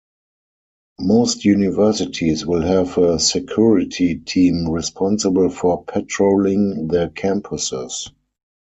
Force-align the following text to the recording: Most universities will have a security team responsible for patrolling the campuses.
Most 0.99 1.45
universities 1.45 2.43
will 2.43 2.63
have 2.63 2.97
a 2.97 3.19
security 3.19 4.15
team 4.15 4.67
responsible 4.67 5.47
for 5.51 5.83
patrolling 5.83 6.87
the 6.87 7.09
campuses. 7.09 8.09